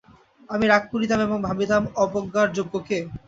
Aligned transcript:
আমি 0.49 0.65
রাগ 0.67 0.83
করিতাম 0.93 1.19
এমং 1.21 1.39
ভাবিতাম 1.47 1.83
অবজ্ঞার 2.03 2.47
যোগ্য 2.57 2.73
কে। 2.87 2.99